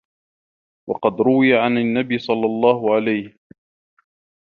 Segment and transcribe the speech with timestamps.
[0.89, 3.37] وَقَدْ رُوِيَ عَنْ النَّبِيِّ صَلَّى اللَّهُ عَلَيْهِ